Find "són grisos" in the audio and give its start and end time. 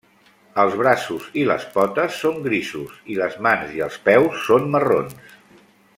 2.23-2.97